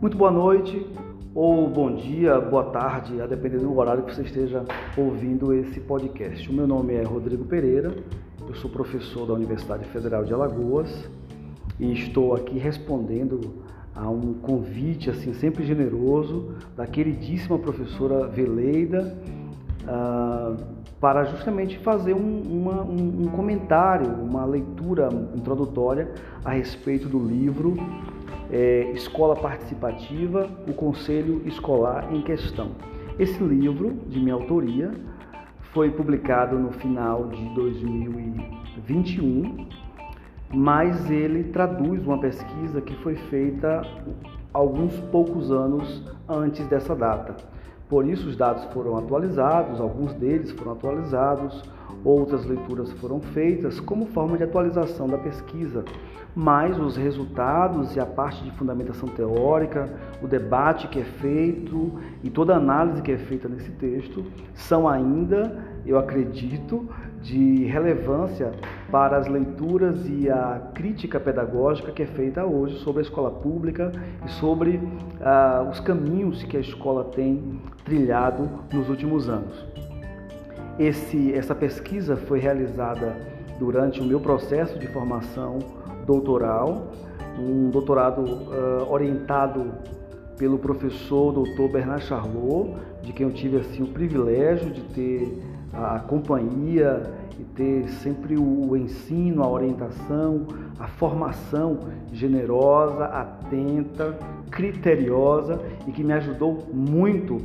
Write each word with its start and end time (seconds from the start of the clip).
Muito 0.00 0.16
boa 0.16 0.30
noite, 0.30 0.86
ou 1.34 1.68
bom 1.68 1.92
dia, 1.92 2.40
boa 2.40 2.66
tarde, 2.66 3.20
a 3.20 3.26
depender 3.26 3.58
do 3.58 3.76
horário 3.76 4.04
que 4.04 4.14
você 4.14 4.22
esteja 4.22 4.64
ouvindo 4.96 5.52
esse 5.52 5.80
podcast. 5.80 6.48
O 6.48 6.52
meu 6.52 6.68
nome 6.68 6.94
é 6.94 7.02
Rodrigo 7.02 7.44
Pereira, 7.44 7.92
eu 8.48 8.54
sou 8.54 8.70
professor 8.70 9.26
da 9.26 9.32
Universidade 9.32 9.84
Federal 9.86 10.24
de 10.24 10.32
Alagoas 10.32 10.88
e 11.80 11.92
estou 11.92 12.32
aqui 12.32 12.58
respondendo 12.58 13.40
a 13.92 14.08
um 14.08 14.34
convite 14.34 15.10
assim 15.10 15.34
sempre 15.34 15.66
generoso 15.66 16.54
da 16.76 16.86
queridíssima 16.86 17.58
professora 17.58 18.28
Veleida 18.28 19.18
uh, 19.82 20.64
para 21.00 21.24
justamente 21.24 21.76
fazer 21.78 22.14
um, 22.14 22.42
uma, 22.42 22.82
um, 22.82 23.24
um 23.24 23.28
comentário, 23.30 24.08
uma 24.08 24.44
leitura 24.44 25.08
introdutória 25.34 26.08
a 26.44 26.52
respeito 26.52 27.08
do 27.08 27.18
livro 27.18 27.76
é, 28.50 28.90
Escola 28.92 29.36
Participativa, 29.36 30.48
o 30.66 30.72
Conselho 30.72 31.42
Escolar 31.46 32.12
em 32.12 32.22
Questão. 32.22 32.70
Esse 33.18 33.42
livro, 33.42 33.94
de 34.06 34.18
minha 34.20 34.34
autoria, 34.34 34.92
foi 35.72 35.90
publicado 35.90 36.58
no 36.58 36.72
final 36.72 37.28
de 37.28 37.54
2021, 37.54 39.68
mas 40.54 41.10
ele 41.10 41.44
traduz 41.44 42.06
uma 42.06 42.18
pesquisa 42.18 42.80
que 42.80 42.94
foi 42.96 43.16
feita 43.16 43.82
alguns 44.52 44.98
poucos 45.10 45.50
anos 45.50 46.02
antes 46.28 46.66
dessa 46.66 46.96
data. 46.96 47.36
Por 47.88 48.06
isso, 48.06 48.28
os 48.28 48.36
dados 48.36 48.64
foram 48.72 48.96
atualizados, 48.96 49.80
alguns 49.80 50.14
deles 50.14 50.52
foram 50.52 50.72
atualizados, 50.72 51.62
outras 52.04 52.44
leituras 52.44 52.92
foram 52.92 53.20
feitas 53.20 53.80
como 53.80 54.06
forma 54.06 54.36
de 54.36 54.44
atualização 54.44 55.06
da 55.06 55.18
pesquisa, 55.18 55.84
mas 56.34 56.78
os 56.78 56.96
resultados 56.96 57.96
e 57.96 58.00
a 58.00 58.06
parte 58.06 58.44
de 58.44 58.50
fundamentação 58.52 59.08
teórica, 59.08 59.88
o 60.22 60.26
debate 60.26 60.88
que 60.88 61.00
é 61.00 61.04
feito 61.04 61.92
e 62.22 62.30
toda 62.30 62.54
a 62.54 62.58
análise 62.58 63.02
que 63.02 63.12
é 63.12 63.18
feita 63.18 63.48
nesse 63.48 63.70
texto 63.72 64.24
são 64.54 64.88
ainda, 64.88 65.64
eu 65.84 65.98
acredito, 65.98 66.88
de 67.22 67.64
relevância 67.64 68.52
para 68.90 69.16
as 69.16 69.26
leituras 69.26 70.08
e 70.08 70.30
a 70.30 70.70
crítica 70.74 71.18
pedagógica 71.18 71.90
que 71.90 72.02
é 72.02 72.06
feita 72.06 72.44
hoje 72.44 72.78
sobre 72.78 73.00
a 73.00 73.02
escola 73.02 73.30
pública 73.30 73.92
e 74.24 74.30
sobre 74.30 74.80
ah, 75.20 75.66
os 75.68 75.80
caminhos 75.80 76.42
que 76.44 76.56
a 76.56 76.60
escola 76.60 77.04
tem 77.04 77.60
trilhado 77.84 78.48
nos 78.72 78.88
últimos 78.88 79.28
anos. 79.28 79.87
Esse, 80.78 81.32
essa 81.34 81.54
pesquisa 81.54 82.16
foi 82.16 82.38
realizada 82.38 83.16
durante 83.58 84.00
o 84.00 84.04
meu 84.04 84.20
processo 84.20 84.78
de 84.78 84.86
formação 84.86 85.58
doutoral, 86.06 86.92
um 87.36 87.68
doutorado 87.68 88.20
uh, 88.20 88.90
orientado 88.90 89.72
pelo 90.38 90.56
professor 90.58 91.32
Dr. 91.32 91.72
Bernard 91.72 92.04
Charlot, 92.04 92.76
de 93.02 93.12
quem 93.12 93.26
eu 93.26 93.32
tive 93.32 93.56
assim 93.56 93.82
o 93.82 93.88
privilégio 93.88 94.70
de 94.70 94.82
ter 94.82 95.42
a 95.72 95.98
companhia 95.98 97.02
e 97.38 97.42
ter 97.42 97.88
sempre 97.88 98.36
o 98.36 98.76
ensino, 98.76 99.42
a 99.42 99.48
orientação, 99.48 100.46
a 100.78 100.86
formação 100.86 101.80
generosa, 102.12 103.04
atenta, 103.04 104.16
criteriosa 104.50 105.60
e 105.86 105.92
que 105.92 106.04
me 106.04 106.12
ajudou 106.12 106.68
muito 106.72 107.38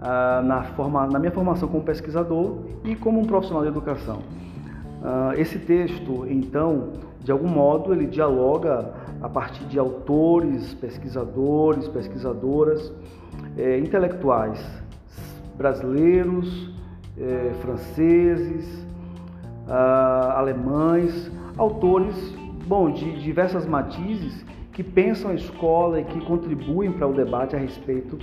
ah, 0.00 0.42
na, 0.42 0.62
forma, 0.62 1.06
na 1.06 1.18
minha 1.18 1.30
formação 1.30 1.68
como 1.68 1.82
pesquisador 1.82 2.58
e 2.84 2.96
como 2.96 3.20
um 3.20 3.26
profissional 3.26 3.62
de 3.62 3.68
educação. 3.68 4.20
Ah, 5.02 5.32
esse 5.36 5.58
texto, 5.58 6.26
então, 6.28 6.92
de 7.22 7.30
algum 7.30 7.48
modo, 7.48 7.92
ele 7.92 8.06
dialoga 8.06 8.92
a 9.22 9.28
partir 9.28 9.64
de 9.64 9.78
autores, 9.78 10.74
pesquisadores, 10.74 11.86
pesquisadoras, 11.88 12.92
eh, 13.56 13.78
intelectuais 13.78 14.64
brasileiros, 15.56 16.72
eh, 17.18 17.52
franceses, 17.60 18.86
ah, 19.68 20.34
alemães, 20.38 21.30
autores, 21.58 22.16
bom, 22.66 22.90
de 22.90 23.20
diversas 23.20 23.66
matizes 23.66 24.44
que 24.72 24.82
pensam 24.82 25.30
a 25.30 25.34
escola 25.34 26.00
e 26.00 26.04
que 26.04 26.20
contribuem 26.22 26.90
para 26.90 27.06
o 27.06 27.12
debate 27.12 27.54
a 27.54 27.58
respeito 27.58 28.18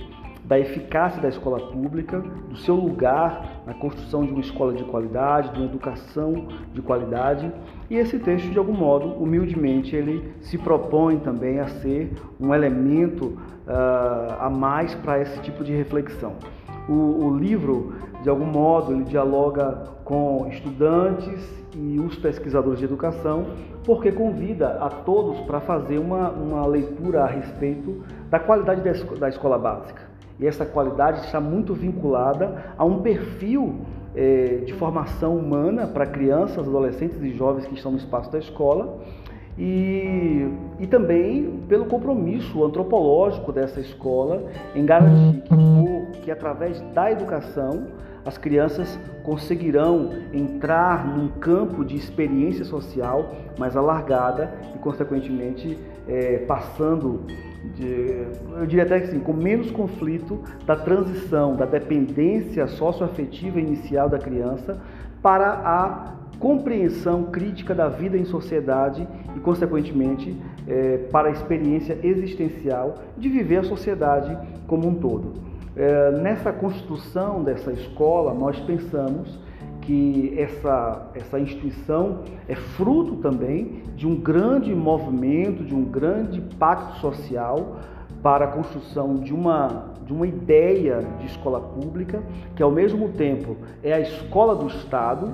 da 0.48 0.58
eficácia 0.58 1.20
da 1.20 1.28
escola 1.28 1.60
pública, 1.60 2.20
do 2.48 2.56
seu 2.56 2.74
lugar 2.74 3.62
na 3.66 3.74
construção 3.74 4.24
de 4.24 4.32
uma 4.32 4.40
escola 4.40 4.72
de 4.72 4.82
qualidade, 4.82 5.52
de 5.52 5.58
uma 5.58 5.66
educação 5.66 6.48
de 6.72 6.80
qualidade. 6.80 7.52
E 7.90 7.96
esse 7.96 8.18
texto, 8.18 8.50
de 8.50 8.58
algum 8.58 8.72
modo, 8.72 9.08
humildemente, 9.22 9.94
ele 9.94 10.32
se 10.40 10.56
propõe 10.56 11.18
também 11.18 11.60
a 11.60 11.68
ser 11.68 12.10
um 12.40 12.54
elemento 12.54 13.26
uh, 13.66 14.40
a 14.40 14.48
mais 14.48 14.94
para 14.94 15.20
esse 15.20 15.38
tipo 15.42 15.62
de 15.62 15.72
reflexão. 15.74 16.36
O, 16.88 17.26
o, 17.26 17.36
livro, 17.36 17.92
de 18.22 18.30
algum 18.30 18.46
modo, 18.46 18.94
ele 18.94 19.04
dialoga 19.04 19.84
com 20.02 20.48
estudantes 20.50 21.66
e 21.74 22.00
os 22.00 22.16
pesquisadores 22.16 22.78
de 22.78 22.86
educação, 22.86 23.48
porque 23.84 24.10
convida 24.10 24.78
a 24.80 24.88
todos 24.88 25.38
para 25.40 25.60
fazer 25.60 25.98
uma, 25.98 26.30
uma 26.30 26.66
leitura 26.66 27.24
a 27.24 27.26
respeito 27.26 28.02
da 28.30 28.38
qualidade 28.38 28.80
da 28.80 29.28
escola 29.28 29.58
básica 29.58 30.07
e 30.40 30.46
essa 30.46 30.64
qualidade 30.64 31.24
está 31.26 31.40
muito 31.40 31.74
vinculada 31.74 32.72
a 32.76 32.84
um 32.84 33.02
perfil 33.02 33.80
é, 34.14 34.62
de 34.64 34.72
formação 34.74 35.36
humana 35.36 35.86
para 35.86 36.06
crianças, 36.06 36.66
adolescentes 36.66 37.20
e 37.22 37.30
jovens 37.30 37.66
que 37.66 37.74
estão 37.74 37.92
no 37.92 37.98
espaço 37.98 38.30
da 38.30 38.38
escola. 38.38 38.98
E, 39.58 40.48
e 40.78 40.86
também 40.86 41.64
pelo 41.68 41.86
compromisso 41.86 42.64
antropológico 42.64 43.52
dessa 43.52 43.80
escola 43.80 44.44
em 44.72 44.86
garantir 44.86 45.42
que, 45.42 45.48
por, 45.48 46.20
que 46.22 46.30
através 46.30 46.80
da 46.94 47.10
educação 47.10 47.88
as 48.24 48.38
crianças 48.38 48.98
conseguirão 49.24 50.10
entrar 50.32 51.06
num 51.06 51.28
campo 51.28 51.84
de 51.84 51.96
experiência 51.96 52.64
social 52.64 53.34
mais 53.58 53.76
alargada 53.76 54.52
e, 54.74 54.78
consequentemente, 54.78 55.76
é, 56.06 56.38
passando 56.46 57.24
de, 57.74 58.24
eu 58.58 58.66
diria 58.66 58.84
até 58.84 59.00
que 59.00 59.08
assim, 59.08 59.20
com 59.20 59.32
menos 59.32 59.70
conflito 59.70 60.40
da 60.64 60.76
transição 60.76 61.56
da 61.56 61.66
dependência 61.66 62.66
socioafetiva 62.66 63.60
inicial 63.60 64.08
da 64.08 64.18
criança 64.18 64.80
para 65.20 65.48
a 65.48 66.14
compreensão 66.38 67.24
crítica 67.24 67.74
da 67.74 67.88
vida 67.88 68.16
em 68.16 68.24
sociedade 68.24 69.06
e, 69.36 69.40
consequentemente, 69.40 70.36
é, 70.66 70.98
para 71.10 71.28
a 71.28 71.30
experiência 71.32 71.98
existencial 72.02 72.94
de 73.16 73.28
viver 73.28 73.58
a 73.58 73.64
sociedade 73.64 74.38
como 74.66 74.86
um 74.86 74.94
todo. 74.94 75.34
É, 75.76 76.12
nessa 76.12 76.52
construção 76.52 77.42
dessa 77.42 77.72
escola, 77.72 78.32
nós 78.34 78.58
pensamos 78.60 79.38
que 79.88 80.34
essa, 80.36 81.10
essa 81.14 81.40
instituição 81.40 82.18
é 82.46 82.54
fruto 82.54 83.16
também 83.16 83.84
de 83.96 84.06
um 84.06 84.14
grande 84.14 84.74
movimento, 84.74 85.64
de 85.64 85.74
um 85.74 85.82
grande 85.82 86.42
pacto 86.58 86.98
social 86.98 87.78
para 88.22 88.44
a 88.44 88.48
construção 88.48 89.14
de 89.14 89.32
uma, 89.32 89.86
de 90.04 90.12
uma 90.12 90.26
ideia 90.26 91.02
de 91.18 91.24
escola 91.24 91.58
pública, 91.58 92.22
que 92.54 92.62
ao 92.62 92.70
mesmo 92.70 93.08
tempo 93.12 93.56
é 93.82 93.94
a 93.94 94.00
escola 94.00 94.54
do 94.54 94.66
Estado, 94.66 95.32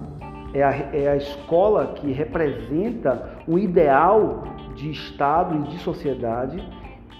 é 0.53 0.62
a, 0.62 0.71
é 0.71 1.09
a 1.09 1.16
escola 1.16 1.88
que 1.97 2.12
representa 2.12 3.31
o 3.48 3.59
ideal 3.59 4.44
de 4.76 4.88
Estado 4.88 5.56
e 5.56 5.62
de 5.71 5.78
sociedade, 5.81 6.65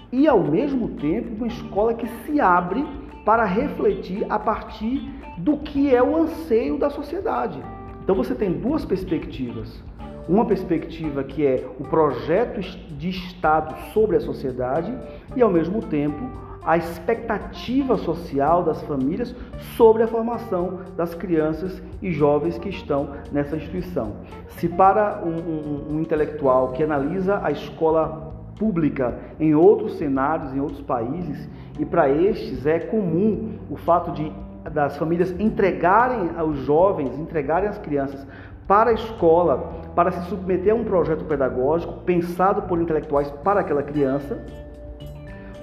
e 0.09 0.25
ao 0.25 0.39
mesmo 0.39 0.87
tempo 0.91 1.35
uma 1.35 1.47
escola 1.47 1.95
que 1.95 2.07
se 2.07 2.39
abre 2.39 2.85
para 3.25 3.43
refletir 3.43 4.25
a 4.29 4.37
partir 4.37 5.01
do 5.37 5.57
que 5.57 5.93
é 5.93 6.01
o 6.01 6.15
anseio 6.15 6.77
da 6.77 6.89
sociedade. 6.89 7.61
Então 8.03 8.15
você 8.15 8.35
tem 8.35 8.51
duas 8.51 8.85
perspectivas. 8.85 9.83
Uma 10.29 10.45
perspectiva 10.45 11.23
que 11.23 11.45
é 11.45 11.67
o 11.79 11.83
projeto 11.83 12.61
de 12.61 13.09
Estado 13.09 13.75
sobre 13.93 14.15
a 14.17 14.21
sociedade 14.21 14.95
e, 15.35 15.41
ao 15.41 15.49
mesmo 15.49 15.81
tempo, 15.81 16.23
a 16.65 16.77
expectativa 16.77 17.95
social 17.95 18.63
das 18.63 18.81
famílias 18.81 19.35
sobre 19.77 20.01
a 20.01 20.07
formação 20.07 20.79
das 20.97 21.13
crianças 21.13 21.81
e 22.01 22.11
jovens 22.11 22.57
que 22.57 22.69
estão 22.69 23.11
nessa 23.31 23.55
instituição. 23.55 24.15
Se 24.47 24.67
para 24.67 25.21
um, 25.23 25.29
um, 25.29 25.95
um 25.95 25.99
intelectual 26.01 26.71
que 26.71 26.83
analisa 26.83 27.39
a 27.43 27.51
escola 27.51 28.24
pública 28.57 29.17
em 29.39 29.53
outros 29.53 29.97
cenários, 29.97 30.53
em 30.53 30.59
outros 30.59 30.81
países, 30.81 31.49
e 31.79 31.85
para 31.85 32.09
estes 32.09 32.65
é 32.65 32.79
comum 32.79 33.57
o 33.69 33.75
fato 33.75 34.11
de 34.11 34.31
das 34.71 34.97
famílias 34.97 35.31
entregarem 35.39 36.31
aos 36.35 36.57
jovens, 36.59 37.17
entregarem 37.19 37.69
as 37.69 37.77
crianças 37.77 38.25
para 38.67 38.89
a 38.89 38.93
escola, 38.93 39.73
para 39.95 40.11
se 40.11 40.27
submeter 40.27 40.73
a 40.73 40.75
um 40.75 40.83
projeto 40.83 41.23
pedagógico 41.25 41.93
pensado 42.01 42.63
por 42.63 42.81
intelectuais 42.81 43.29
para 43.43 43.59
aquela 43.59 43.83
criança. 43.83 44.43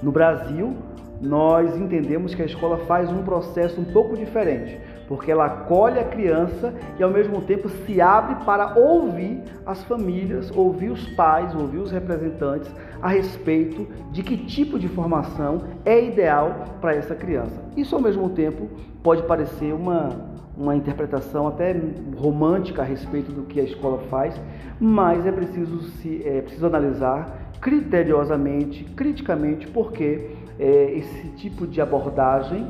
No 0.01 0.13
Brasil, 0.13 0.77
nós 1.21 1.77
entendemos 1.77 2.35
que 2.35 2.43
a 2.43 2.45
escola 2.45 2.79
faz 2.79 3.11
um 3.11 3.23
processo 3.23 3.81
um 3.81 3.85
pouco 3.85 4.17
diferente, 4.17 4.81
porque 5.13 5.31
ela 5.31 5.45
acolhe 5.45 5.99
a 5.99 6.05
criança 6.05 6.73
e 6.99 7.03
ao 7.03 7.11
mesmo 7.11 7.43
tempo 7.43 7.69
se 7.69 8.01
abre 8.01 8.35
para 8.47 8.79
ouvir 8.79 9.43
as 9.67 9.85
famílias, 9.85 10.51
ouvir 10.57 10.89
os 10.89 11.07
pais, 11.11 11.55
ouvir 11.55 11.81
os 11.81 11.91
representantes 11.91 12.75
a 13.03 13.09
respeito 13.09 13.87
de 14.11 14.23
que 14.23 14.39
tipo 14.39 14.79
de 14.79 14.89
formação 14.89 15.65
é 15.85 16.03
ideal 16.03 16.65
para 16.81 16.95
essa 16.95 17.15
criança. 17.15 17.63
Isso 17.77 17.95
ao 17.95 18.01
mesmo 18.01 18.31
tempo 18.31 18.71
pode 19.03 19.23
parecer 19.25 19.75
uma 19.75 20.33
uma 20.57 20.75
interpretação 20.77 21.47
até 21.47 21.79
romântica 22.17 22.81
a 22.81 22.85
respeito 22.85 23.33
do 23.33 23.43
que 23.43 23.61
a 23.61 23.65
escola 23.65 23.99
faz, 24.09 24.39
mas 24.81 25.27
é 25.27 25.33
preciso, 25.33 25.83
se, 25.83 26.23
é 26.27 26.41
preciso 26.41 26.67
analisar 26.67 27.53
criteriosamente, 27.61 28.85
criticamente, 28.85 29.67
porque 29.67 30.31
é, 30.59 30.93
esse 30.93 31.29
tipo 31.37 31.67
de 31.67 31.81
abordagem, 31.81 32.67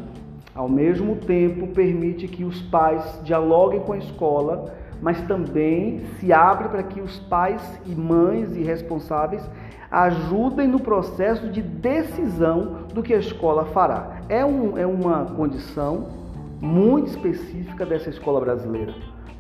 ao 0.55 0.69
mesmo 0.69 1.17
tempo, 1.17 1.69
permite 1.69 2.29
que 2.29 2.45
os 2.45 2.61
pais 2.63 3.21
dialoguem 3.25 3.81
com 3.81 3.93
a 3.93 3.99
escola, 3.99 4.75
mas 5.01 5.21
também 5.23 6.03
se 6.19 6.33
abre 6.33 6.69
para 6.69 6.83
que 6.83 7.01
os 7.01 7.19
pais 7.21 7.63
e 7.87 7.95
mães 7.95 8.55
e 8.55 8.63
responsáveis 8.63 9.43
ajudem 9.91 10.69
no 10.69 10.81
processo 10.81 11.49
de 11.49 11.61
decisão 11.61 12.87
do 12.95 13.03
que 13.03 13.13
a 13.13 13.19
escola 13.19 13.67
fará. 13.67 14.23
É, 14.29 14.45
um, 14.45 14.79
é 14.79 14.87
uma 14.87 15.27
condição 15.27 16.09
muito 16.61 17.09
específica 17.09 17.85
dessa 17.85 18.09
escola 18.09 18.41
brasileira. 18.41 18.95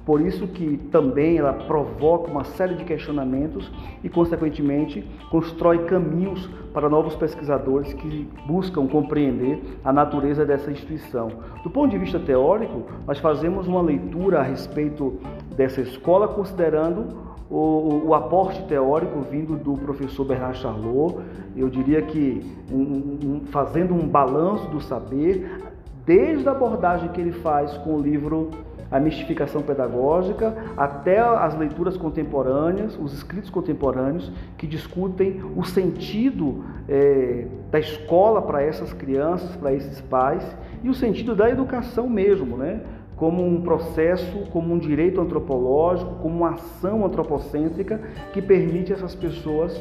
Por 0.04 0.20
isso 0.20 0.48
que 0.48 0.76
também 0.90 1.38
ela 1.38 1.52
provoca 1.52 2.30
uma 2.30 2.44
série 2.44 2.74
de 2.74 2.84
questionamentos 2.84 3.70
e, 4.02 4.08
consequentemente, 4.08 5.06
constrói 5.30 5.84
caminhos 5.84 6.50
para 6.72 6.88
novos 6.88 7.14
pesquisadores 7.14 7.92
que 7.94 8.28
buscam 8.46 8.88
compreender 8.88 9.62
a 9.84 9.92
natureza 9.92 10.44
dessa 10.44 10.70
instituição. 10.70 11.30
Do 11.62 11.70
ponto 11.70 11.90
de 11.90 11.98
vista 11.98 12.18
teórico, 12.18 12.82
nós 13.06 13.18
fazemos 13.18 13.68
uma 13.68 13.80
leitura 13.80 14.40
a 14.40 14.42
respeito 14.42 15.20
dessa 15.54 15.80
escola 15.80 16.26
considerando 16.26 17.32
o, 17.52 18.06
o, 18.06 18.14
aporte 18.14 18.62
teórico 18.62 19.20
vindo 19.20 19.56
do 19.56 19.76
professor 19.76 20.24
Bernard 20.24 20.58
Charlot, 20.58 21.18
eu 21.54 21.68
diria 21.68 22.00
que 22.00 22.42
um, 22.72 22.78
um, 22.78 23.40
fazendo 23.50 23.92
um 23.92 24.08
balanço 24.08 24.66
do 24.68 24.80
saber, 24.80 25.60
desde 26.06 26.48
a 26.48 26.52
abordagem 26.52 27.10
que 27.10 27.20
ele 27.20 27.32
faz 27.32 27.76
com 27.78 27.96
o 27.96 28.00
livro 28.00 28.50
A 28.92 29.00
Mistificação 29.00 29.62
Pedagógica, 29.62 30.54
até 30.76 31.18
as 31.18 31.56
leituras 31.56 31.96
contemporâneas, 31.96 32.96
os 33.00 33.14
escritos 33.14 33.50
contemporâneos 33.50 34.30
que 34.58 34.66
discutem 34.66 35.42
o 35.56 35.64
sentido 35.64 36.64
é, 36.88 37.46
da 37.70 37.78
escola 37.78 38.42
para 38.42 38.62
essas 38.62 38.92
crianças, 38.92 39.56
para 39.56 39.72
esses 39.72 40.00
pais, 40.02 40.44
e 40.82 40.88
o 40.88 40.94
sentido 40.94 41.34
da 41.34 41.48
educação 41.48 42.08
mesmo, 42.08 42.56
né? 42.56 42.80
como 43.16 43.46
um 43.46 43.62
processo, 43.62 44.46
como 44.50 44.74
um 44.74 44.78
direito 44.78 45.20
antropológico, 45.20 46.16
como 46.16 46.38
uma 46.38 46.54
ação 46.54 47.06
antropocêntrica 47.06 48.00
que 48.32 48.42
permite 48.42 48.92
essas 48.92 49.14
pessoas 49.14 49.80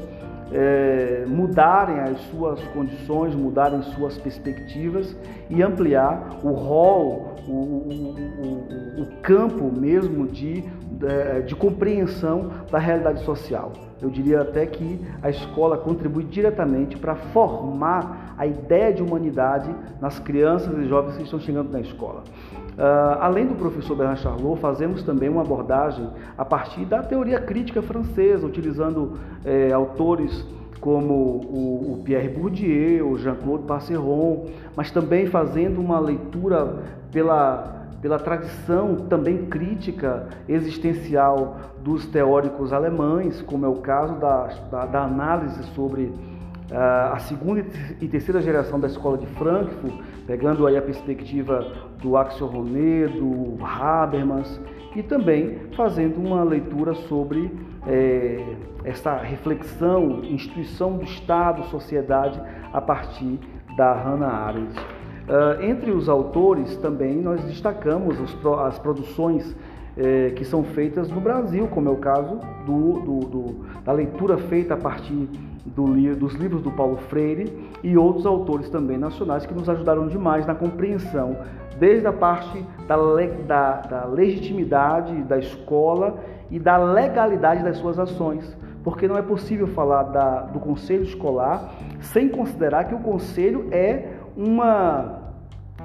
é, 0.51 1.23
mudarem 1.27 1.99
as 1.99 2.19
suas 2.29 2.61
condições, 2.65 3.33
mudarem 3.33 3.81
suas 3.83 4.17
perspectivas 4.17 5.15
e 5.49 5.63
ampliar 5.63 6.39
o 6.43 6.51
rol, 6.51 7.30
o, 7.47 7.51
o, 7.51 9.01
o, 9.01 9.05
campo 9.21 9.71
mesmo 9.71 10.27
de, 10.27 10.61
de, 10.61 11.41
de 11.47 11.55
compreensão 11.55 12.51
da 12.69 12.77
realidade 12.77 13.23
social. 13.23 13.73
Eu 14.01 14.09
diria 14.09 14.41
até 14.41 14.65
que 14.65 14.99
a 15.21 15.29
escola 15.29 15.77
contribui 15.77 16.23
diretamente 16.23 16.97
para 16.97 17.15
formar 17.15 18.35
a 18.37 18.47
ideia 18.47 18.91
de 18.91 19.03
humanidade 19.03 19.69
nas 19.99 20.17
crianças 20.19 20.75
e 20.77 20.87
jovens 20.87 21.17
que 21.17 21.23
estão 21.23 21.39
chegando 21.39 21.71
na 21.71 21.79
escola. 21.79 22.23
Uh, 22.71 23.19
além 23.19 23.45
do 23.45 23.53
professor 23.53 23.95
Bernard 23.95 24.21
Charlot, 24.21 24.59
fazemos 24.59 25.03
também 25.03 25.29
uma 25.29 25.41
abordagem 25.41 26.09
a 26.37 26.43
partir 26.43 26.85
da 26.85 27.03
teoria 27.03 27.39
crítica 27.39 27.81
francesa, 27.81 28.45
utilizando 28.45 29.19
eh, 29.45 29.71
autores 29.71 30.45
como 30.81 31.13
o, 31.13 31.93
o, 31.93 32.03
Pierre 32.03 32.27
Bourdieu, 32.27 33.11
o 33.11 33.17
Jean-Claude 33.17 33.65
Passeron, 33.65 34.47
mas 34.75 34.91
também 34.91 35.27
fazendo 35.27 35.79
uma 35.79 35.99
leitura 35.99 36.79
pela, 37.11 37.85
pela 38.01 38.17
tradição 38.17 38.95
também 39.07 39.45
crítica 39.45 40.27
existencial 40.49 41.57
dos 41.83 42.07
teóricos 42.07 42.73
alemães, 42.73 43.41
como 43.43 43.65
é 43.65 43.69
o 43.69 43.75
caso 43.75 44.15
da, 44.15 44.47
da, 44.71 44.85
da 44.87 45.03
análise 45.03 45.63
sobre 45.75 46.11
a 46.73 47.19
segunda 47.19 47.65
e 47.99 48.07
terceira 48.07 48.41
geração 48.41 48.79
da 48.79 48.87
escola 48.87 49.17
de 49.17 49.25
Frankfurt, 49.27 49.93
pegando 50.25 50.65
aí 50.65 50.77
a 50.77 50.81
perspectiva 50.81 51.67
do 52.01 52.15
Axel 52.15 52.47
Roné, 52.47 53.07
do 53.07 53.57
Habermas, 53.63 54.59
e 54.95 55.03
também 55.03 55.57
fazendo 55.75 56.17
uma 56.17 56.43
leitura 56.43 56.93
sobre 56.93 57.51
é, 57.87 58.43
essa 58.83 59.17
reflexão, 59.17 60.23
instituição 60.23 60.97
do 60.97 61.03
Estado, 61.03 61.63
sociedade, 61.65 62.41
a 62.73 62.81
partir 62.81 63.39
da 63.77 63.93
Hannah 63.93 64.27
Arendt. 64.27 64.79
Uh, 64.79 65.63
entre 65.63 65.91
os 65.91 66.09
autores 66.09 66.75
também 66.77 67.21
nós 67.21 67.43
destacamos 67.43 68.19
os, 68.19 68.35
as 68.65 68.79
produções 68.79 69.55
é, 69.95 70.31
que 70.31 70.43
são 70.43 70.63
feitas 70.63 71.09
no 71.09 71.21
Brasil, 71.21 71.67
como 71.67 71.89
é 71.89 71.91
o 71.91 71.97
caso 71.97 72.39
do, 72.65 72.99
do, 72.99 73.19
do, 73.19 73.65
da 73.83 73.91
leitura 73.91 74.37
feita 74.37 74.73
a 74.73 74.77
partir 74.77 75.29
dos 75.65 76.33
livros 76.33 76.61
do 76.61 76.71
Paulo 76.71 76.97
Freire 76.97 77.69
e 77.83 77.97
outros 77.97 78.25
autores 78.25 78.69
também 78.69 78.97
nacionais 78.97 79.45
que 79.45 79.53
nos 79.53 79.69
ajudaram 79.69 80.07
demais 80.07 80.45
na 80.45 80.55
compreensão, 80.55 81.37
desde 81.79 82.07
a 82.07 82.13
parte 82.13 82.65
da, 82.87 82.95
da, 83.47 83.81
da 83.81 84.05
legitimidade 84.05 85.13
da 85.23 85.37
escola 85.37 86.19
e 86.49 86.59
da 86.59 86.77
legalidade 86.77 87.63
das 87.63 87.77
suas 87.77 87.99
ações. 87.99 88.57
Porque 88.83 89.07
não 89.07 89.17
é 89.17 89.21
possível 89.21 89.67
falar 89.67 90.03
da, 90.03 90.41
do 90.41 90.59
conselho 90.59 91.03
escolar 91.03 91.71
sem 91.99 92.29
considerar 92.29 92.85
que 92.85 92.95
o 92.95 92.99
conselho 92.99 93.67
é, 93.71 94.13
uma, 94.35 95.21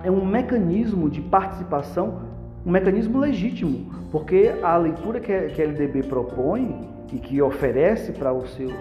é 0.03 0.11
um 0.11 0.25
mecanismo 0.25 1.11
de 1.11 1.21
participação, 1.21 2.23
um 2.65 2.71
mecanismo 2.71 3.19
legítimo, 3.19 3.93
porque 4.11 4.55
a 4.63 4.77
leitura 4.79 5.21
que 5.21 5.33
a, 5.33 5.49
que 5.49 5.61
a 5.61 5.67
LDB 5.67 6.05
propõe 6.05 6.89
e 7.13 7.19
que 7.19 7.41
oferece 7.43 8.13
para 8.13 8.33
os 8.33 8.55
seus 8.55 8.75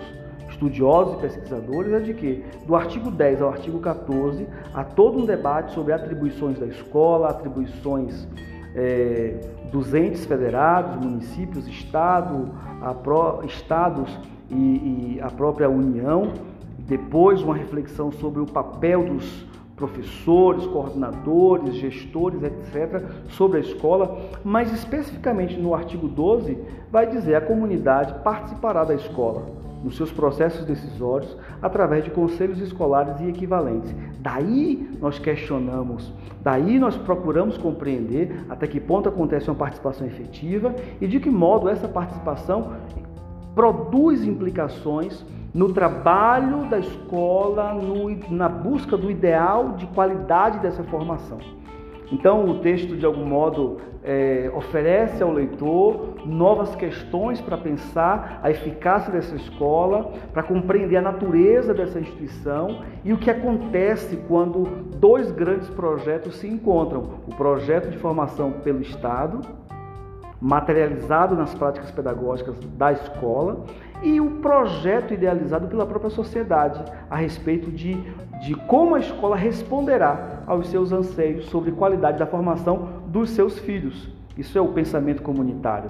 estudiosos 0.56 1.16
e 1.16 1.18
pesquisadores 1.18 1.94
é 1.94 2.00
de 2.00 2.14
que, 2.14 2.44
do 2.66 2.76
artigo 2.76 3.12
10 3.12 3.42
ao 3.42 3.50
artigo 3.50 3.80
14, 3.80 4.48
há 4.74 4.84
todo 4.84 5.20
um 5.20 5.26
debate 5.26 5.74
sobre 5.74 5.94
atribuições 5.94 6.58
da 6.58 6.66
escola, 6.66 7.30
atribuições 7.30 8.28
é, 8.74 9.40
dos 9.72 9.94
entes 9.94 10.26
federados, 10.26 10.96
municípios, 10.96 11.68
estado, 11.68 12.50
pro, 13.04 13.44
estados 13.46 14.10
e, 14.50 14.56
e 15.18 15.20
a 15.22 15.30
própria 15.30 15.70
União. 15.70 16.34
Depois, 16.80 17.42
uma 17.42 17.56
reflexão 17.56 18.12
sobre 18.12 18.42
o 18.42 18.46
papel 18.46 19.04
dos 19.06 19.46
professores, 19.76 20.66
coordenadores, 20.68 21.76
gestores, 21.76 22.42
etc., 22.42 23.04
sobre 23.28 23.58
a 23.58 23.62
escola, 23.62 24.18
mas 24.42 24.72
especificamente 24.72 25.58
no 25.58 25.76
artigo 25.76 26.08
12, 26.08 26.58
vai 26.90 27.08
dizer 27.08 27.36
a 27.36 27.42
comunidade 27.42 28.24
participará 28.24 28.86
da 28.86 28.94
escola 28.94 29.66
nos 29.86 29.98
seus 29.98 30.12
processos 30.12 30.66
decisórios 30.66 31.38
através 31.62 32.04
de 32.04 32.10
conselhos 32.10 32.60
escolares 32.60 33.22
e 33.22 33.30
equivalentes. 33.30 33.96
Daí 34.20 34.90
nós 35.00 35.20
questionamos, 35.20 36.12
daí 36.42 36.80
nós 36.80 36.98
procuramos 36.98 37.56
compreender 37.56 38.44
até 38.50 38.66
que 38.66 38.80
ponto 38.80 39.08
acontece 39.08 39.48
uma 39.48 39.56
participação 39.56 40.08
efetiva 40.08 40.74
e 41.00 41.06
de 41.06 41.20
que 41.20 41.30
modo 41.30 41.70
essa 41.70 41.88
participação 41.88 42.74
produz 43.54 44.26
implicações 44.26 45.24
no 45.54 45.72
trabalho 45.72 46.68
da 46.68 46.80
escola, 46.80 47.76
no, 47.76 48.10
na 48.32 48.50
busca 48.50 48.98
do 48.98 49.10
ideal 49.12 49.74
de 49.74 49.86
qualidade 49.86 50.60
dessa 50.60 50.84
formação. 50.84 51.38
Então, 52.12 52.50
o 52.50 52.60
texto, 52.60 52.96
de 52.96 53.06
algum 53.06 53.26
modo, 53.26 53.78
é, 54.04 54.52
oferece 54.54 55.24
ao 55.24 55.34
leitor 55.34 56.16
novas 56.26 56.76
questões 56.76 57.42
para 57.42 57.58
pensar 57.58 58.40
a 58.44 58.52
eficácia 58.52 59.12
dessa 59.12 59.36
escola, 59.36 60.14
para 60.32 60.44
compreender 60.44 60.98
a 60.98 61.02
natureza 61.02 61.74
dessa 61.74 62.00
instituição 62.00 62.84
e 63.04 63.12
o 63.12 63.18
que 63.18 63.32
acontece 63.32 64.18
quando 64.28 64.64
dois 64.98 65.32
grandes 65.32 65.68
projetos 65.70 66.36
se 66.36 66.48
encontram: 66.48 67.22
o 67.28 67.36
projeto 67.36 67.90
de 67.90 67.98
formação 67.98 68.52
pelo 68.64 68.82
Estado, 68.82 69.42
materializado 70.46 71.36
nas 71.36 71.56
práticas 71.56 71.90
pedagógicas 71.90 72.56
da 72.78 72.92
escola, 72.92 73.66
e 74.04 74.22
o 74.22 74.30
projeto 74.42 75.12
idealizado 75.12 75.68
pela 75.68 75.88
própria 75.88 76.12
sociedade 76.12 76.84
a 77.10 77.16
respeito 77.16 77.72
de, 77.72 77.96
de 78.42 78.54
como 78.68 78.94
a 78.94 79.00
escola 79.00 79.36
responderá 79.36 80.44
aos 80.46 80.68
seus 80.68 80.92
anseios 80.92 81.46
sobre 81.46 81.72
qualidade 81.72 82.20
da 82.20 82.28
formação 82.28 82.90
dos 83.08 83.32
seus 83.32 83.58
filhos. 83.58 84.08
Isso 84.38 84.56
é 84.56 84.62
o 84.62 84.68
pensamento 84.68 85.24
comunitário. 85.24 85.90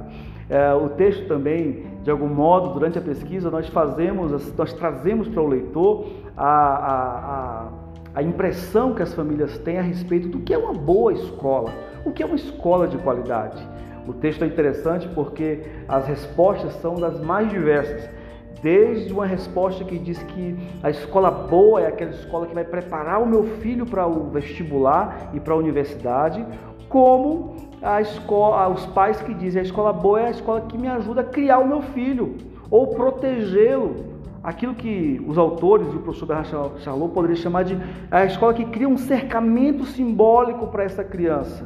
É, 0.50 0.74
o 0.74 0.88
texto 0.88 1.28
também, 1.28 1.84
de 2.02 2.10
algum 2.10 2.30
modo, 2.30 2.70
durante 2.70 2.98
a 2.98 3.02
pesquisa, 3.02 3.52
nós 3.52 3.68
fazemos, 3.68 4.56
nós 4.56 4.72
trazemos 4.72 5.28
para 5.28 5.42
o 5.42 5.48
leitor 5.48 6.06
a, 6.38 6.48
a, 6.48 6.94
a, 6.94 7.70
a 8.16 8.24
impressão 8.24 8.94
que 8.94 9.04
as 9.04 9.14
famílias 9.14 9.58
têm 9.58 9.80
a 9.80 9.82
respeito 9.82 10.30
do 10.30 10.40
que 10.40 10.54
é 10.54 10.58
uma 10.58 10.74
boa 10.74 11.12
escola, 11.12 11.72
O 12.06 12.12
que 12.12 12.22
é 12.22 12.26
uma 12.26 12.36
escola 12.36 12.88
de 12.88 12.98
qualidade? 13.00 13.68
O 14.08 14.14
texto 14.14 14.44
é 14.44 14.48
interessante 14.48 15.08
porque 15.10 15.62
as 15.88 16.08
respostas 16.08 16.74
são 16.74 16.96
das 16.96 17.20
mais 17.20 17.50
diversas. 17.50 18.08
Desde 18.62 19.12
uma 19.12 19.26
resposta 19.26 19.84
que 19.84 19.98
diz 19.98 20.22
que 20.24 20.56
a 20.82 20.90
escola 20.90 21.30
boa 21.30 21.82
é 21.82 21.88
aquela 21.88 22.12
escola 22.12 22.48
que 22.48 22.54
vai 22.54 22.64
preparar 22.64 23.22
o 23.22 23.26
meu 23.26 23.44
filho 23.60 23.86
para 23.86 24.08
o 24.08 24.30
vestibular 24.30 25.32
e 25.34 25.40
para 25.40 25.54
a 25.54 25.58
universidade, 25.58 26.46
como 26.88 27.56
a 27.82 28.02
escola, 28.02 28.70
os 28.70 28.86
pais 28.88 29.22
que 29.22 29.34
dizem 29.34 29.62
a 29.62 29.66
escola 29.66 29.92
boa 29.92 30.22
é 30.22 30.28
a 30.28 30.32
escola 30.32 30.62
que 30.62 30.78
me 30.78 30.88
ajuda 30.88 31.22
a 31.22 31.24
criar 31.24 31.60
o 31.60 31.68
meu 31.68 31.82
filho 31.82 32.36
ou 32.70 32.88
protegê-lo. 32.88 34.16
Aquilo 34.44 34.76
que 34.76 35.24
os 35.28 35.38
autores 35.38 35.88
e 35.92 35.96
o 35.96 36.00
professor 36.00 36.28
Bernard 36.28 36.82
Charlot 36.84 37.14
poderiam 37.14 37.36
chamar 37.36 37.64
de 37.64 37.78
a 38.12 38.26
escola 38.26 38.54
que 38.54 38.66
cria 38.66 38.88
um 38.88 38.98
cercamento 38.98 39.86
simbólico 39.86 40.68
para 40.68 40.84
essa 40.84 41.04
criança. 41.04 41.66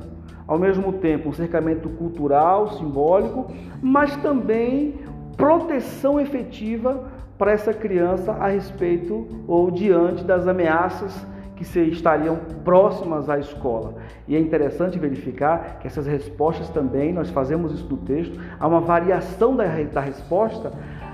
Ao 0.49 0.57
mesmo 0.57 0.93
tempo, 0.93 1.29
um 1.29 1.31
cercamento 1.31 1.87
cultural, 1.89 2.71
simbólico, 2.71 3.53
mas 3.83 4.15
também 4.15 4.95
proteção 5.37 6.19
efetiva 6.19 7.03
para 7.37 7.51
essa 7.51 7.71
criança 7.71 8.31
a 8.31 8.47
respeito 8.47 9.27
ou 9.47 9.69
diante 9.69 10.23
das 10.23 10.47
ameaças 10.47 11.23
que 11.55 11.63
se 11.63 11.79
estariam 11.81 12.39
próximas 12.65 13.29
à 13.29 13.37
escola. 13.37 13.97
E 14.27 14.35
é 14.35 14.39
interessante 14.39 14.97
verificar 14.97 15.77
que 15.79 15.85
essas 15.85 16.07
respostas 16.07 16.67
também, 16.69 17.13
nós 17.13 17.29
fazemos 17.29 17.71
isso 17.71 17.87
no 17.87 17.97
texto, 17.97 18.39
há 18.59 18.67
uma 18.67 18.81
variação 18.81 19.55
da, 19.55 19.65
da 19.65 20.01
resposta 20.01 20.71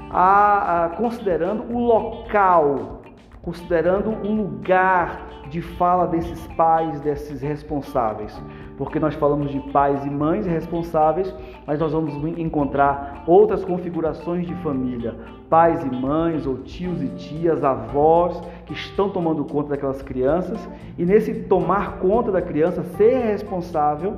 a, 0.09 0.85
a, 0.85 0.89
considerando 0.91 1.75
o 1.75 1.79
local, 1.85 3.01
considerando 3.41 4.11
o 4.11 4.31
lugar 4.31 5.27
de 5.49 5.61
fala 5.61 6.07
desses 6.07 6.47
pais, 6.55 7.01
desses 7.01 7.41
responsáveis. 7.41 8.33
Porque 8.77 8.99
nós 8.99 9.15
falamos 9.15 9.51
de 9.51 9.59
pais 9.71 10.05
e 10.05 10.09
mães 10.09 10.45
responsáveis, 10.45 11.33
mas 11.65 11.79
nós 11.79 11.93
vamos 11.93 12.13
encontrar 12.37 13.23
outras 13.25 13.63
configurações 13.63 14.45
de 14.45 14.53
família, 14.55 15.15
pais 15.49 15.83
e 15.83 15.89
mães, 15.89 16.45
ou 16.45 16.57
tios 16.57 17.01
e 17.01 17.07
tias, 17.09 17.63
avós 17.63 18.41
que 18.65 18.73
estão 18.73 19.09
tomando 19.09 19.45
conta 19.45 19.69
daquelas 19.69 20.01
crianças, 20.01 20.59
e 20.97 21.05
nesse 21.05 21.33
tomar 21.43 21.99
conta 21.99 22.31
da 22.31 22.41
criança, 22.41 22.83
ser 22.83 23.25
responsável, 23.25 24.17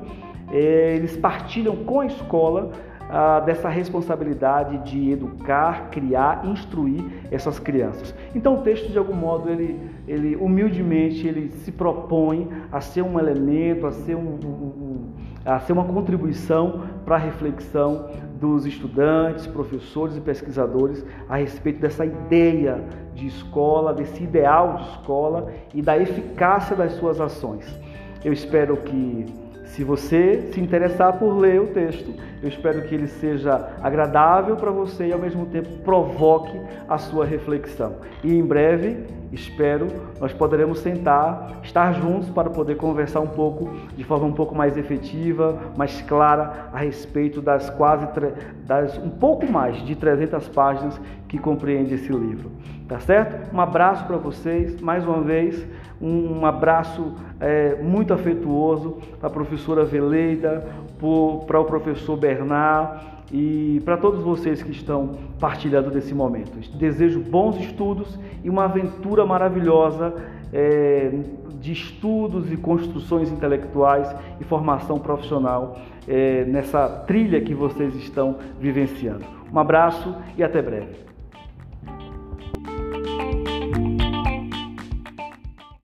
eh, 0.52 0.96
eles 0.96 1.16
partilham 1.18 1.76
com 1.76 2.00
a 2.00 2.06
escola 2.06 2.72
ah, 3.10 3.40
dessa 3.40 3.70
responsabilidade 3.70 4.90
de 4.90 5.12
educar, 5.12 5.90
criar, 5.90 6.46
instruir 6.46 7.04
essas 7.32 7.58
crianças. 7.60 8.14
Então 8.36 8.56
o 8.56 8.62
texto 8.62 8.92
de 8.92 8.98
algum 8.98 9.14
modo 9.14 9.50
ele, 9.50 9.80
ele 10.08 10.36
humildemente 10.36 11.26
ele 11.26 11.50
se 11.52 11.72
propõe 11.72 12.50
a 12.72 12.82
ser 12.82 13.02
um 13.02 13.18
elemento, 13.18 13.88
a 13.88 13.92
ser, 13.92 14.16
um, 14.16 14.38
um, 14.44 15.14
a 15.46 15.60
ser 15.60 15.74
uma 15.74 15.86
contribuição 15.86 16.84
para 17.06 17.16
a 17.16 17.20
reflexão 17.20 18.10
dos 18.40 18.66
estudantes, 18.66 19.48
professores 19.48 20.18
e 20.18 20.22
pesquisadores 20.22 21.06
a 21.30 21.38
respeito 21.38 21.80
dessa 21.80 22.06
ideia 22.06 22.84
de 23.16 23.26
escola, 23.28 23.94
desse 23.94 24.24
ideal 24.24 24.76
de 24.76 24.84
escola 24.90 25.52
e 25.74 25.82
da 25.82 25.98
eficácia 25.98 26.76
das 26.76 26.92
suas 26.94 27.20
ações. 27.20 27.66
Eu 28.24 28.34
espero 28.34 28.78
que 28.78 29.47
se 29.68 29.84
você 29.84 30.50
se 30.54 30.60
interessar 30.60 31.14
por 31.20 31.38
ler 31.38 31.62
o 31.62 31.68
texto, 31.68 32.14
eu 32.42 32.50
espero 32.50 32.82
que 32.84 32.96
ele 32.96 33.08
seja 33.08 33.70
agradável 33.82 34.56
para 34.56 34.72
você 34.72 35.08
e 35.08 35.14
ao 35.14 35.20
mesmo 35.20 35.46
tempo 35.48 35.70
provoque 35.84 36.60
a 36.88 36.98
sua 36.98 37.26
reflexão. 37.26 37.96
E 38.24 38.34
em 38.34 38.44
breve, 38.44 39.06
espero, 39.32 39.88
nós 40.20 40.34
poderemos 40.34 40.80
sentar, 40.80 41.60
estar 41.64 41.94
juntos 41.94 42.30
para 42.30 42.50
poder 42.50 42.76
conversar 42.76 43.20
um 43.20 43.28
pouco 43.28 43.70
de 43.96 44.04
forma 44.04 44.26
um 44.26 44.34
pouco 44.34 44.56
mais 44.56 44.78
efetiva, 44.78 45.60
mais 45.76 46.02
clara 46.02 46.70
a 46.74 46.80
respeito 46.80 47.42
das 47.42 47.70
quase 47.70 48.08
das 48.66 48.98
um 48.98 49.10
pouco 49.10 49.46
mais 49.52 49.78
de 49.86 49.96
300 49.96 50.48
páginas 50.50 51.00
que 51.28 51.38
compreende 51.38 51.96
esse 51.96 52.12
livro. 52.12 52.52
Tá 52.88 53.00
certo? 53.00 53.54
Um 53.54 53.60
abraço 53.60 54.06
para 54.06 54.18
vocês, 54.18 54.80
mais 54.80 55.06
uma 55.06 55.22
vez, 55.22 55.66
um 56.02 56.46
abraço 56.46 57.14
é, 57.40 57.76
muito 57.76 58.14
afetuoso 58.14 58.98
para 59.20 59.28
a 59.28 59.32
professora 59.32 59.84
Veleida, 59.84 60.68
para 61.48 61.60
o 61.60 61.66
professor 61.66 62.16
Bernard 62.16 63.04
e 63.32 63.82
para 63.84 63.98
todos 63.98 64.22
vocês 64.22 64.62
que 64.62 64.72
estão 64.72 65.18
partilhando 65.40 65.92
desse 65.92 66.14
momento. 66.14 66.52
Desejo 66.78 67.20
bons 67.20 67.60
estudos 67.60 68.18
e 68.44 68.50
uma 68.50 68.66
aventura 68.66 69.26
maravilhosa 69.26 70.14
é, 70.54 71.12
de 71.60 71.72
estudos 71.72 72.52
e 72.52 72.58
construções 72.58 73.32
intelectuais 73.32 74.14
e 74.40 74.44
formação 74.44 75.00
profissional 75.00 75.80
é, 76.08 76.46
nessa 76.46 76.88
trilha 77.08 77.42
que 77.42 77.54
vocês 77.54 77.96
estão 77.96 78.38
vivenciando. 78.60 79.26
Um 79.52 79.60
abraço 79.60 80.16
e 80.38 80.44
até 80.44 80.62
breve. 80.62 81.07